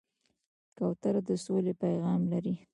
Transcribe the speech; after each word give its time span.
کوتره 0.77 1.21
د 1.27 1.29
سولې 1.45 1.73
پیغام 1.83 2.21
لري. 2.31 2.55